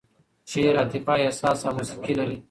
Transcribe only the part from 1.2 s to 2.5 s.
احساس او موسیقي لري.